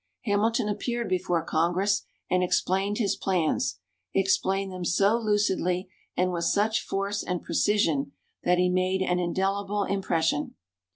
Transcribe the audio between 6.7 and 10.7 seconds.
force and precision that he made an indelible impression.